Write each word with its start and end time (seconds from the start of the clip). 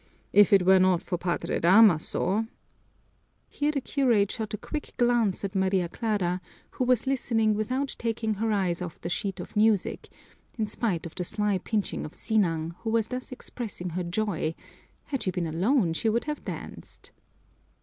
If 0.33 0.51
it 0.51 0.65
were 0.65 0.79
not 0.79 1.03
for 1.03 1.19
Padre 1.19 1.59
Damaso" 1.59 2.47
Here 3.51 3.71
the 3.71 3.81
curate 3.81 4.31
shot 4.31 4.51
a 4.51 4.57
quick 4.57 4.93
glance 4.97 5.43
at 5.45 5.53
Maria 5.53 5.87
Clara, 5.89 6.41
who 6.71 6.85
was 6.85 7.05
listening 7.05 7.53
without 7.53 7.95
taking 7.99 8.33
her 8.33 8.51
eyes 8.51 8.81
off 8.81 8.99
the 8.99 9.11
sheet 9.11 9.39
of 9.39 9.55
music, 9.55 10.09
in 10.57 10.65
spite 10.65 11.05
of 11.05 11.13
the 11.13 11.23
sly 11.23 11.59
pinches 11.59 12.03
of 12.03 12.15
Sinang, 12.15 12.73
who 12.79 12.89
was 12.89 13.09
thus 13.09 13.31
expressing 13.31 13.89
her 13.91 14.01
joy 14.03 14.55
had 15.03 15.21
she 15.21 15.29
been 15.29 15.45
alone 15.45 15.93
she 15.93 16.09
would 16.09 16.23
have 16.23 16.43
danced. 16.43 17.11